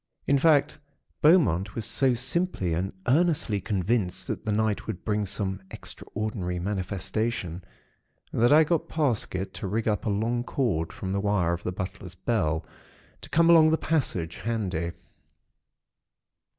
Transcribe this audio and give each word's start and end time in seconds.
In 0.25 0.39
fact, 0.39 0.79
Beaumont 1.21 1.75
was 1.75 1.85
so 1.85 2.15
simply 2.15 2.73
and 2.73 2.91
earnestly 3.07 3.61
convinced 3.61 4.25
that 4.25 4.43
the 4.43 4.51
night 4.51 4.87
would 4.87 5.05
bring 5.05 5.27
some 5.27 5.61
extraordinary 5.69 6.57
manifestation, 6.57 7.63
that 8.33 8.51
I 8.51 8.63
got 8.63 8.89
Parsket 8.89 9.53
to 9.53 9.67
rig 9.67 9.87
up 9.87 10.07
a 10.07 10.09
long 10.09 10.43
cord 10.43 10.91
from 10.91 11.11
the 11.11 11.21
wire 11.21 11.53
of 11.53 11.61
the 11.61 11.71
butler's 11.71 12.15
bell, 12.15 12.65
to 13.21 13.29
come 13.29 13.47
along 13.51 13.69
the 13.69 13.77
passage 13.77 14.37
handy. 14.37 14.93